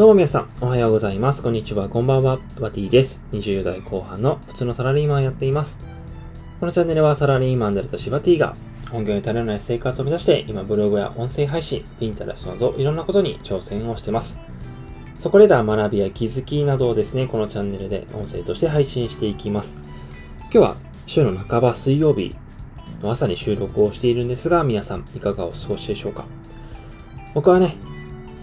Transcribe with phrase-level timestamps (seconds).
[0.00, 1.42] どうも皆さん、おはようございます。
[1.42, 2.38] こんにちは、こんばんは。
[2.58, 3.20] バティです。
[3.32, 5.78] 20代後半の普通のサラリーマンやっています。
[6.58, 8.56] このチャンネルはサラリーマンであるとしバティが、
[8.90, 14.38] 本業に足りない生活を目指して、今ブログや音声配信、ピンタレストなどいろんなことに挑戦をしてます。
[15.18, 19.76] そこでだ学びや気づきなどをですね、このチャンネルで音声として配信していきます。
[20.44, 22.34] 今日は週の半ば水曜日
[23.02, 26.24] の朝に収録をしているんですが、皆さんいかがお過ごしでしょうか？
[27.34, 27.76] 僕はね、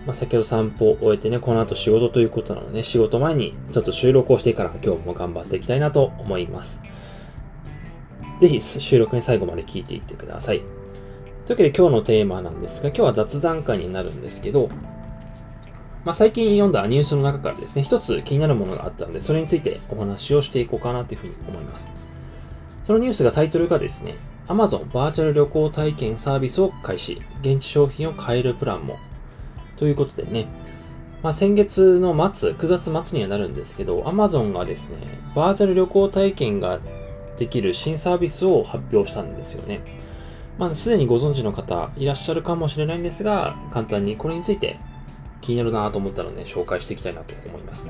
[0.07, 6.79] まあ、先ほど散歩を終えてね、この後仕事ということなので、ね、仕事前にちょっと収録をしてから今日も頑張っていきたいなと思います。
[8.39, 10.59] ぜひ収録ね、最後まで聞いていってください。
[10.59, 10.69] という
[11.51, 14.69] わけで今日のテーマなんですが、今日は雑談会になるんですけど、
[16.05, 21.91] まあ、最近読んだニュースの中からですね、一つ気になるものがあったので、それについてお話をしていこうかなというふうに思います。
[22.85, 24.15] そのニュースがタイトルがですね、
[24.47, 28.97] Amazon バーチャル旅行体験サービスを開始、現地商品を買えるプランも。
[29.77, 30.47] ということでね、
[31.23, 34.97] まあ、先月の末、9月末にはなるんですけど、Amazon がですね、
[35.35, 36.79] バーチャル旅行体験が
[37.37, 39.81] できる新サービスを発表したんですよね。
[40.57, 44.79] まあ、すでにご存知の方いらっしゃるかもしれないんですが、簡単にこれについて
[45.41, 47.89] 気になるなと思ったので、紹介していきたいなと思います。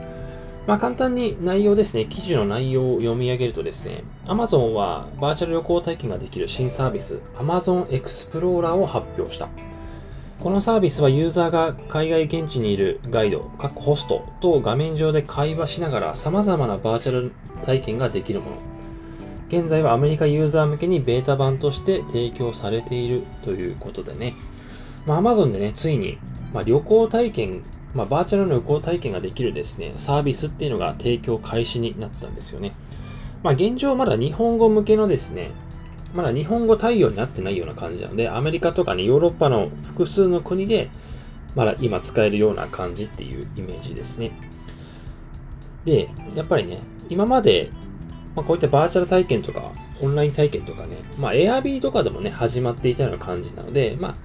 [0.67, 9.47] まあ、簡単に内容ですね、記事の内容を読み上げるとですね、Amazon はバーチャル旅行体験ができる新サービス Amazon Explorer を発表した。
[10.39, 17.31] このサービスはユーザーが海外現地にいるガイド、各ホストと画面上で会話しながら様々なバーチャル
[17.63, 18.57] 体験ができるもの。
[19.47, 24.35] 現在はアメリカユーザー向けにベータ版として提供されているということでね、
[25.05, 26.17] まあ、Amazon でね、ついに、
[26.53, 27.63] まあ、旅行体験
[27.97, 32.73] まあ、バーチャルの旅行体験ができるですね、サービスっていうのが提供開始になったんですよね。
[33.41, 35.49] まあ、現状まだ日本語向けのですね、
[36.13, 40.89] まだ日本語対応になってないような感じなので、アメリカとかね、ヨーロッパの複数の国で、
[41.55, 44.31] まだ今使えるような感じっていうイメージですね。
[45.85, 46.79] で、やっぱりね、
[47.09, 47.69] 今まで、
[48.35, 54.15] まあ、こういったバーチャル体験とか、オンライン体験とかね、まあ、Airb とかでもね、始まっていたような感じなので、まあ、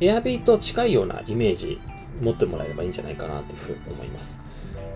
[0.00, 1.80] Airb と近いようなイメージ
[2.20, 4.38] 持ってもらえればいいんじゃないかなというふうに思います。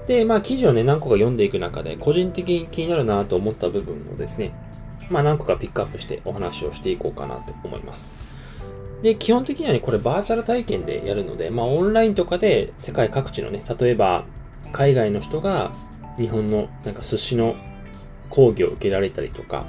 [0.07, 4.53] で、まあ記事をね、何個か読んでいく中で、個人的に気になるなと思った部分をですね、
[5.11, 8.15] まあ何個かピックアップしてお話をしていこうかなと思います。
[9.03, 14.25] で、基本的にはね、これバーチャル体験でやるので、まあオンラインとかで世界各地のね、例えば
[14.73, 15.73] 海外の人が
[16.17, 17.55] 日本のなんか寿司の
[18.31, 19.67] 講義を受けられたりとか、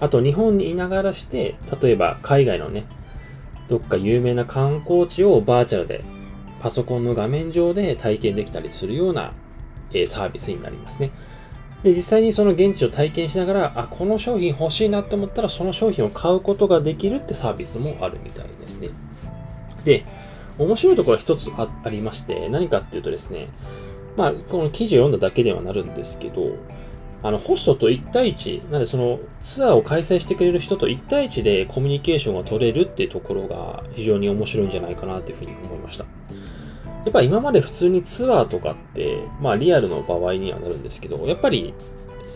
[0.00, 2.84] あと日本にいながらして、例えば海外のね、
[3.68, 6.02] どっか有名な観光地をバーチャルで
[6.60, 9.32] パソコンの画面上で体験できたりするような、
[9.92, 11.10] えサービスになりますね。
[11.82, 18.88] で、実際にその現地を体験しながら、あ、この商品欲しいなって思ったら、その商品を買うことができるってサービスもあるみたいですね。
[19.84, 20.04] で、
[20.58, 23.48] 面白いところは一つありまして、何かっていうとですね、
[24.16, 26.56] まあ、この記事を読んだだけではなるんですけど、
[27.22, 36.04] あの、ホストと1対1、なんでそのツアーを開催してくれる人と1対1でコミュニケーションが取れるっていうところが非常に面白いんじゃないかなっていうふうに思いました。
[37.04, 41.74] やっぱ今まで普通にツアーとかって、まあリアルの場合にはなるんですけど、やっぱり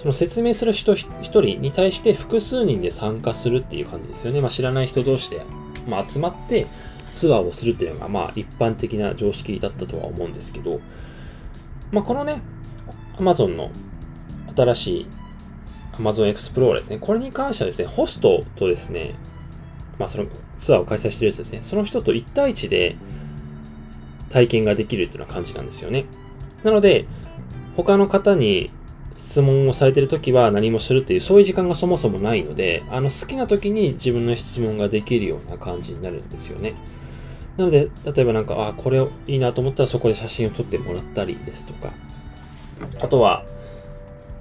[0.01, 4.41] その説明する人一人に対して複数人で参加するっていう感じですよね。
[4.41, 5.43] まあ知らない人同士で、
[5.87, 6.67] まあ、集まって
[7.13, 10.81] ツアーをするっていうのがまあ一般的な常識だったとは思うんですけど、
[11.91, 12.41] まあこのね、
[13.19, 13.71] Amazon の
[14.57, 15.07] 新しい
[15.95, 16.99] Amazon Explorer ですね。
[16.99, 19.15] これに関してはですね、ホストとですね、
[19.99, 20.27] まあその
[20.59, 22.97] ツアーを開催してるやつですね、その人と1対1で、
[24.33, 26.07] 体験ができるっていうような感じなんですよね。
[26.65, 27.07] なので、
[27.77, 28.71] 他の方に
[29.17, 36.75] 質問をされてるときは何もするっていう、そういう時間がそもそもないので、あの好きな時に自分の質問ができるような感じになるんですよね。
[37.57, 41.93] なので、例えばなんか、あ、これいいなと思ったらそこで写真を撮ってもらったりですとか、
[43.01, 43.45] あとは、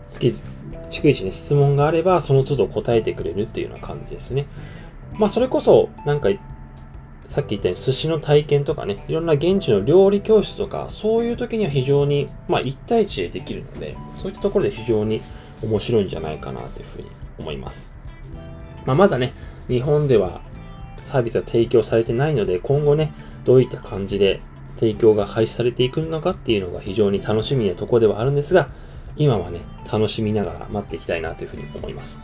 [0.10, 0.42] 月、
[0.90, 4.46] 逐一ね、質問があれば、その都度答えてくれるっていうような感じですね。
[5.14, 6.30] まあ、それこそ、なんか
[7.32, 15.22] さっき言ったように寿司の体験とかね、いろんな現地の料理教室とか、そういう時には非常に、まあ、1対1でできるので、そういったところで非常に
[15.64, 17.08] 面白いんじゃないかなというふうに
[17.40, 17.88] 思います。
[18.86, 19.32] まあ、まだね、
[19.70, 20.42] 日本では
[20.98, 23.14] サービスは提供されてないので、今後ね、
[23.46, 24.42] どういった感じで
[24.76, 28.68] 提供が開始されていくのかっていうのが非常に楽しみなところではあるんですが、
[29.16, 32.20] 今はね、楽しみながら待っていきたいなというふうに思います。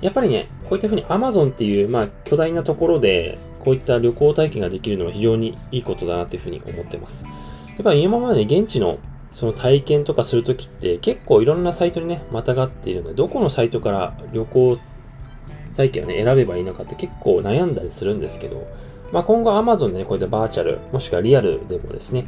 [0.00, 7.24] やっぱりね、こういったふうに Amazon っていう、まあ、巨大なところで、こういった旅行体験ができるのは非常にいいことだなというふうに思ってます。
[7.24, 7.30] や
[7.80, 8.98] っぱ今まで現地の
[9.32, 14.78] その体験とかするときって結構いろんなサイトにね、またがっているので、どこのサイトから旅行
[15.76, 18.66] 体験をね、選べばいいのかって結構悩んだりするんですけど、
[19.12, 22.26] まあ今後 Amazon でね、こういったバーチャル、もしくはリアルでもですね、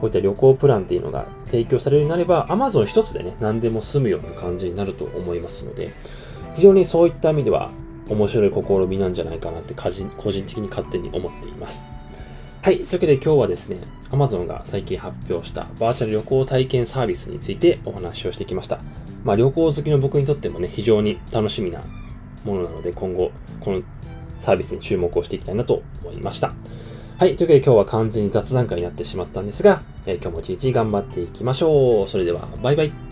[0.00, 5.92] こういった旅行プランっていうのが提供されるようになれば、Amazon 一つでね、何でも済むような感じになると思いますので、
[6.54, 7.70] 非常にそういった意味では
[8.08, 11.88] 面白い試みなんじゃないかなって個人的に勝手に思っています。
[12.62, 12.78] はい。
[12.78, 13.78] というわけで今日はですね、
[14.10, 18.80] Amazon が最近発表したバーチャル旅行体験サービスについてお話をしてきました。
[19.24, 21.82] まあ旅行好きの僕にとってもね、非常に楽しみな
[22.44, 23.30] ものなので、今後、
[23.60, 23.82] この
[24.38, 26.54] サービスに注目をしていきたいなと思いました。
[27.18, 27.36] はい。
[27.36, 32.06] というわけで今日は完全に雑談会になってしまったんですが、えー、今日も一日頑張っていきましょう。
[32.08, 33.05] それでは、バイバイ。